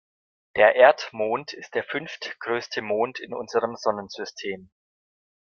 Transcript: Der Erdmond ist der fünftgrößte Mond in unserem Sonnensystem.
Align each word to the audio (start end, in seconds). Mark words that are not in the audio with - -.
Der 0.55 0.73
Erdmond 0.77 1.53
ist 1.53 1.75
der 1.75 1.83
fünftgrößte 1.83 2.81
Mond 2.81 3.19
in 3.19 3.35
unserem 3.35 3.75
Sonnensystem. 3.75 4.71